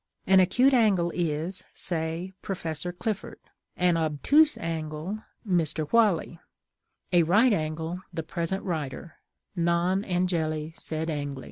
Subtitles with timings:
[0.25, 3.37] An acute angle is, say, Professor Clifford;
[3.77, 5.87] an obtuse angle, Mr.
[5.93, 6.39] Whalley;
[7.13, 9.17] a right angle, the present writer:
[9.55, 11.39] non angeli sed Angli.